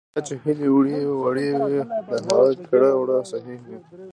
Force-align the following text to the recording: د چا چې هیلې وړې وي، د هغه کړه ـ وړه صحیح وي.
د 0.05 0.05
چا 0.15 0.19
چې 0.27 0.33
هیلې 0.43 0.69
وړې 1.19 1.47
وي، 1.65 1.77
د 2.07 2.09
هغه 2.27 2.45
کړه 2.67 2.89
ـ 2.93 2.97
وړه 3.01 3.17
صحیح 3.31 3.59
وي. 3.67 3.77